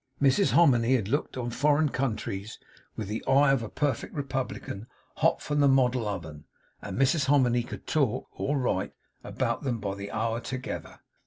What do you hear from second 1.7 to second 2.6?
countries